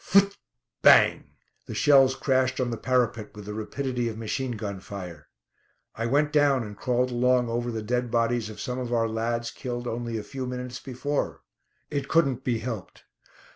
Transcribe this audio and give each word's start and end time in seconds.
Phut 0.03 0.35
bang! 0.81 1.29
The 1.67 1.75
shells 1.75 2.15
crashed 2.15 2.59
on 2.59 2.71
the 2.71 2.75
parapet 2.77 3.35
with 3.35 3.45
the 3.45 3.53
rapidity 3.53 4.09
of 4.09 4.17
machine 4.17 4.53
gun 4.53 4.79
fire. 4.79 5.27
I 5.93 6.07
went 6.07 6.33
down, 6.33 6.63
and 6.63 6.75
crawled 6.75 7.11
along 7.11 7.49
over 7.49 7.71
the 7.71 7.83
dead 7.83 8.09
bodies 8.09 8.49
of 8.49 8.59
some 8.59 8.79
of 8.79 8.91
our 8.91 9.07
lads 9.07 9.51
killed 9.51 9.85
only 9.87 10.17
a 10.17 10.23
few 10.23 10.47
minutes 10.47 10.79
before. 10.79 11.43
It 11.91 12.07
couldn't 12.09 12.43
be 12.43 12.57
helped. 12.57 13.03